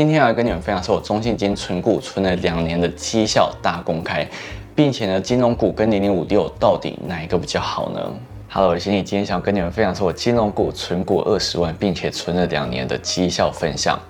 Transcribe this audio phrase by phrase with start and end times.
[0.00, 4.26] 今天要跟你们分享是我中信金存股存了两年的绩效大公开，
[4.74, 8.10] 并且呢，金融股跟零零五六到底哪一个比较好呢
[8.48, 14.00] ？Hello，我是今天想跟你们分享是我金融股存股二十万，并且存了两年的绩效分享。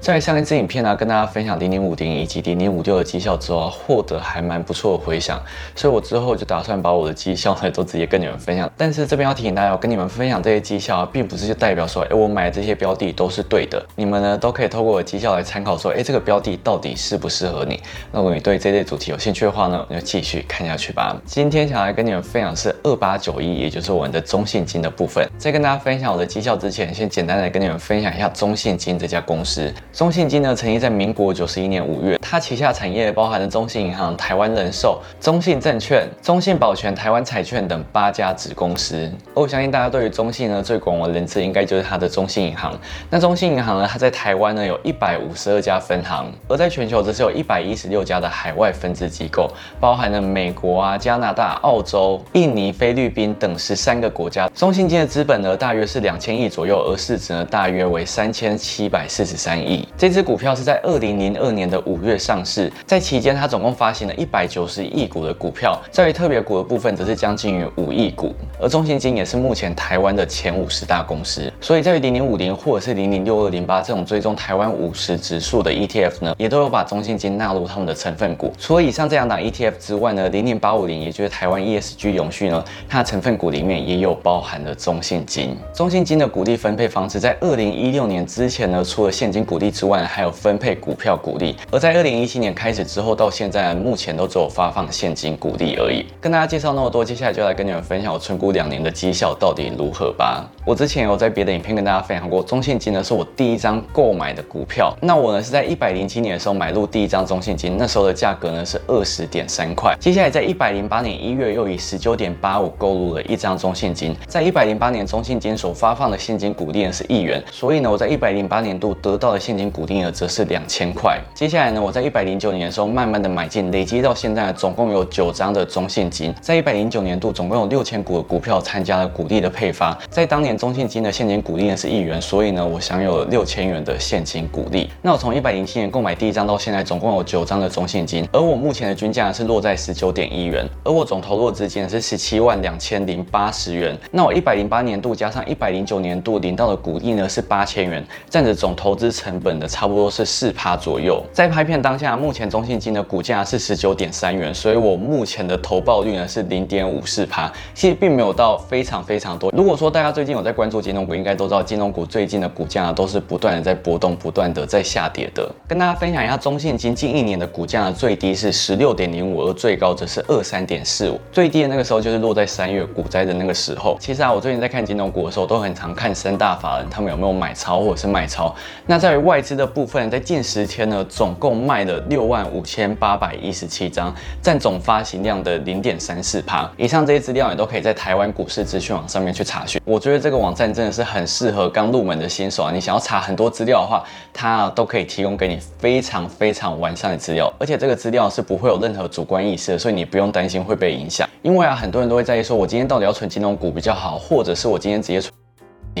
[0.00, 5.38] 在上一支影片呢，跟大家分享零零五零以及零零五六的绩效之后，获得还蛮不错的回响，
[5.74, 8.70] 所以我之后就打算把我的绩效呢都直接跟你们分享。
[8.76, 13.84] 但是这边要提醒大家，我跟你们分享这些绩效，啊并不是就代表说，哎，我买的这些标的都是对的。
[13.96, 17.78] 你们呢都可以透过我的绩效来参考，说，哎，这个标的到底适不适合你？
[18.12, 21.14] 那如果你对这类主题有兴趣的话呢，就继续看下去吧。
[21.26, 25.28] 今天想来跟你们分享是二八九一，也就是我们的中信金的部分。
[25.36, 29.72] 在跟大家分享我的绩效之前，先简单的跟你们分享一下中信金这家公司。
[29.92, 39.10] 中信金呢曾经在民国九十一年五月，它旗下产业包含了中信银行、台湾人寿、中信证券、中信保全、台湾彩券等八家子公司。
[39.34, 42.78] 而我相信大家对于中信呢最广为人知，应该就是它的中信银行。
[43.10, 54.48] 那中信银行呢，它在台湾呢有一百五十二家分行，而在全球则是有一百一十六家的海外分支机构，包含了美国啊、加拿大、澳洲、印尼、菲律宾等十三个国家。
[54.54, 59.77] 中信金的资本呢大约是两千亿左右，而市值呢大约为三千七百四十三亿。
[59.96, 60.48] 这支股票。
[60.58, 78.52] 是在二零零二年的五月上市，在期间它总共发行了一百九十亿股的股票，在于特别股的部分则是将近于五亿股，而中信金也是目前台湾的前五十大公司，所以在于零零五零或者是零零六二零八这种追踪台湾五十指数的 ETF 呢，也都有把中信金纳入他们的成分股。
[78.58, 85.56] 除了以上这两档 ETF 之外呢，零零八五零也就是台湾 ESG 永续呢，它的成分股里面也有包含了中信金。
[85.72, 90.58] 中信金的股利分配方式在二零一六年之前呢，除了现金股利之外，还有分。
[90.58, 96.04] 配股票股利，而在二零一七年开始之后到现在，目前都只有发放现金股利而已。
[96.20, 100.44] 跟大家介绍那么多，接下来就来跟你们分享我存股两年的绩效到底如何吧。
[100.66, 104.92] 我之前有在别的影片跟大家分享过，中信金呢是我第一张购买的股票。
[105.00, 109.96] 那我呢是在一百零七年的时候买入第一张中信金，那时候的价格呢是二十点三块。
[110.00, 120.48] 接下来在一百零八年一月又以十九点八五购入了一张中信金，在一百零八年中信金所发放的现金股利呢是一元，所以呢我在一百零八年度得到的现金股利呢则是。
[120.48, 121.20] 两千块。
[121.34, 126.34] 接下来呢，我在一百零九年的时候慢慢的买进，累积到现在总共有九张的中信金。
[126.40, 129.94] 在一百零九年度，总共有六千股的股票参加了股利的配发。
[130.08, 134.90] 在当年中信金的现金股利呢是一元，所以呢我享有六千元的现金股利。
[135.02, 143.94] 那我从一百零七年购买第一张到现在，总共有九张的中信金，而我目前的均价是落在十九点一元，而我总投入的资金是十七万两千零八十元。
[144.10, 150.28] 那我一百零八年度加上一百零九年度领到的股利呢是八千元，占着总投资成本本的差不多是。
[150.28, 159.50] 四趴左右，在拍片当下，目前中信金的股价是十九点三元，所以我目前的投报率呢是零点五四趴，其实并没有到非常非常多。
[159.56, 165.50] 如果说大家最近有在关注金融股，应该都知道金融股最近的股价呢都是不断的在波动，不断的在下跌的。
[165.66, 171.18] 跟大家分享一下中信金近一年的股价呢，最低是十六点零五，而最高则是二三点四五。
[171.32, 173.96] 最低的那个时候就是落在三月股灾的那个时候。
[173.98, 178.54] 其实啊，我最近在看金融股的时候，都很常看三大法人他们有没有买超或者是卖超。
[178.86, 186.70] 那在外资的部分，在近十天呢，总共卖了六万五千八百一十七张，占总发行量的零点三四趴。
[186.76, 189.80] 以上这些资料，你都可以在台湾股市资讯网上面去查询。
[189.84, 192.72] 我觉得这个网站真的是很适合刚入门的新手啊！
[192.72, 201.28] 你想要查很多资料的话，它都可以提供给你非常非常完善的资料，而且这个资料是不会有任何主观意识的，所以你不用担心会被影响。
[201.42, 205.32] 因为啊，很多人都会在意说，我今天到底要存金融股比较好，或者是我今天直接存。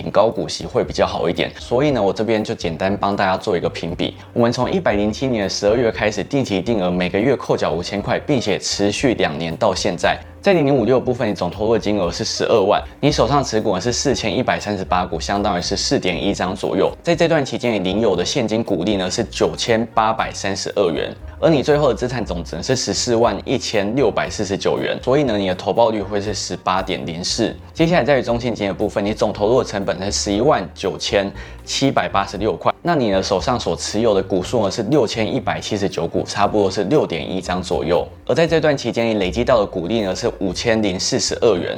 [0.00, 4.14] 领高股息会比较好一点，所以呢，我这边就简单帮大家做一个评比。
[4.32, 10.16] 我们从一百零七年的十二月开始定期定额，每个月扣缴五千块，并且持续两年到现在。
[10.40, 16.92] 在零零五六部分，你总投入的金额是十二万，你手上持股呢是四千一百三十八股，相当于是四点一张左右。
[17.02, 21.12] 在这段期间，你领有的现金股利呢是九千八百三十二元。
[21.40, 27.54] 而你最后的资产总值是十四万一千六百四十九元，所以呢，你的投报率会是十八点零四。
[27.72, 31.30] 接下来在于中信金的部分，你总投入的成本是十一万九千
[31.68, 38.08] 七百八十六块，那你的手上所持有的股数呢是六千一百七十九股，差不多是六点一张左右。
[38.26, 41.76] 而在这段期间，你累积到的股利呢是五千零四十二元。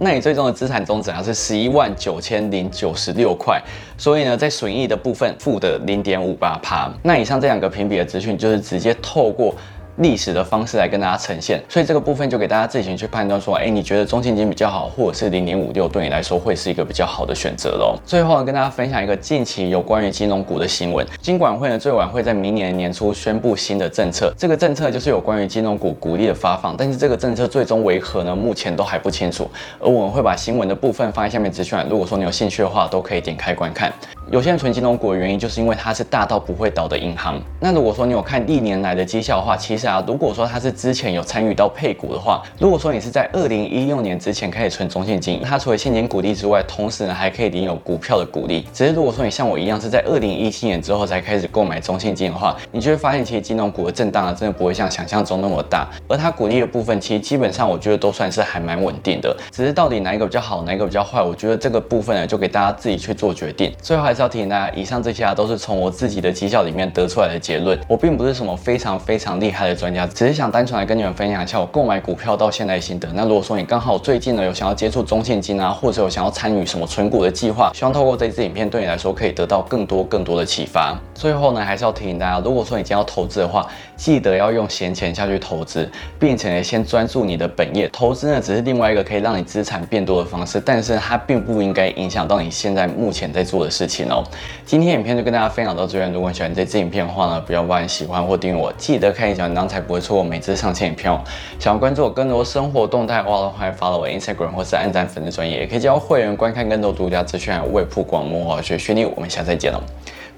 [0.00, 3.62] 那你最终的资产总值啊是十一万九千零九十六块，
[3.96, 6.92] 所以呢，在损益的部分负的零点五八趴。
[7.04, 9.54] 那以上这两个评比的资讯，就是直接透过。
[9.98, 17.96] 历史的方式来跟大家呈现，所以这个部分就给大家自行去判断说，哎，你觉得中信金比较好，或者是零零五六对你来说会是一个比较好的选择喽。
[18.06, 28.34] 最后，跟大家分享一个近期有关于金融股的新闻，金管会呢最晚会在明年年初宣布新的政策，这个政策就是有关于金融股股利的发放，但是这个政策最终为何呢？
[28.34, 29.50] 目前都还不清楚。
[29.80, 33.92] 而我们会把新闻的部分放在下面资讯栏，如果说你有兴趣的话，都可以点开观看。
[34.30, 37.40] 有些人存金融股的原因，就是因为它是大到不会倒的银行。
[37.58, 48.66] 那如果说你有看历年来的绩效的话，其实啊，如果说它是之前有参与到配股的话，如果说你是在二零一六年之前开始存中现金，它除了现金股利之外，同时呢还可以领有股票的股利。
[48.70, 55.88] 只是如果说你像我一样是在二零一七年之后才开始购买中现金的话，你就会发现其实金融股的震荡啊，真的不会像想象中那么大。
[56.06, 59.34] 而它股利的部分，其实基本上我觉得都算是还蛮稳定的。
[59.50, 63.72] 只是到底哪一个比较好，哪一个比较坏，我觉得这个部分呢，就给大家自己去做决定。
[63.80, 67.78] 最后还要提醒大家，以上这些啊都是从我自己的绩效里面得出来的结论。
[67.86, 73.08] 我并不是什么非常非常厉害的专家，只是想单纯来跟你们分享一下我购买股票到现在心得。
[73.12, 80.98] 那如果说你刚好最近呢有想要接触中现金啊，或者有想要参与什么存股的计划，希望透过这支影片对你来说可以得到更多更多的启发。
[81.14, 83.66] 最后呢，还是要提醒大家，如果说你今天要投资的话，
[83.96, 85.88] 记得要用闲钱下去投资，
[86.18, 87.88] 并且呢先专注你的本业。
[87.88, 94.22] 投资呢只是另外一个可以让你资产变多的方式，但是它并不应该影响到你现在目前在做的事情哦。
[94.64, 96.12] 今天影片就跟大家分享到这边。
[96.12, 101.20] 如果你喜欢这支影片的话呢，不要忘记喜欢或订阅我，记得开小铃铛才不会错过每次上线影片哦。
[101.58, 109.04] 想要关注我更多生活动态的话，欢迎 follow 我 Instagram 或是按赞粉丝专业，也可以加入会员观看更多独家资讯，还有未曝光幕后学学历。
[109.04, 109.82] 我们下次再见了，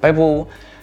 [0.01, 0.19] 拜拜。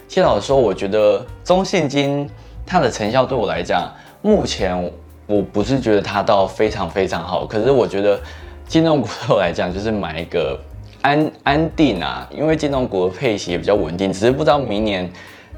[0.08, 2.28] 谢老师说，我觉得中现金
[2.66, 3.90] 它的成效对我来讲，
[4.22, 4.92] 目前
[5.26, 8.20] 我不是觉得它到非常非常好，可是我觉得
[8.66, 10.58] 金融股对我来讲就是买一个。
[11.02, 15.10] 安安定啊，因为金融股的配息也比较稳定，只是不知道明年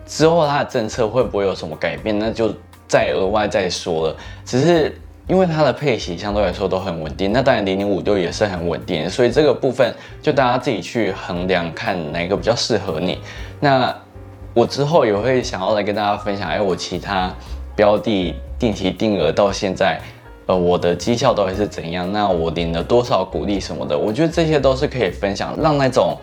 [0.07, 2.55] 之后它的政策会不会有什么改变，那就
[2.87, 4.17] 再额外再说了。
[4.45, 4.95] 只是
[5.27, 13.19] 因为它的配息相对来说都很稳定，那当然零零五六也是很稳定，所以这个部分就大家自己去衡量，看哪个比较适合你。
[13.61, 13.95] 那
[14.53, 17.33] 我之后也会想要来跟大家分享，哎，我其他
[17.75, 20.01] 标的定期定额到现在。
[20.51, 22.11] 呃，我的绩效到底是怎样？
[22.11, 23.97] 那我领了多少股利什么的？
[23.97, 26.19] 我觉得这些都是可以分享，让那种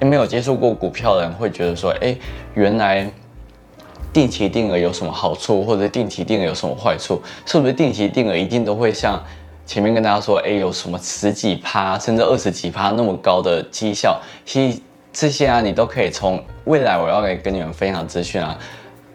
[0.00, 2.16] 没有接触过股票的人会觉得说，哎，
[2.54, 3.08] 原来
[4.12, 7.22] 定期定额有什么好处，或者定期定额有什么坏处？
[7.46, 9.22] 是不是定期定额一定都会像
[9.64, 14.20] 前面跟大家说，哎，有什么十几趴甚至二十几趴那么高的绩效？
[14.44, 14.80] 其实
[15.12, 18.58] 这些啊，你都可以从未来我要来跟你们分享资讯啊。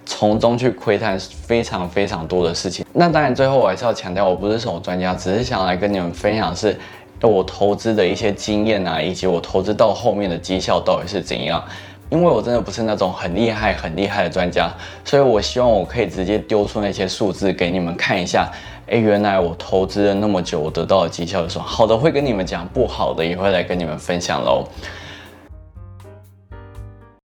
[0.06, 2.86] 从中去窥探非常非常多的事情。
[2.94, 6.78] 那当然，最后我还是要强调，我不是什么专家，只是想来跟你们分享是
[7.22, 11.64] 我投资的一些经验啊，以及我投资到后面的绩效到底是怎样。
[12.10, 14.70] 因为我真的不是那种很厉害、很厉害的专家，
[15.04, 18.48] 所以我希望我可以直接丢出那些数字给你们看一下。
[18.86, 21.64] 哎，原来我投资了那么久，我得到的绩效是什么？
[21.66, 24.64] 好的会跟你们讲，不好的也会来跟你们分享喽。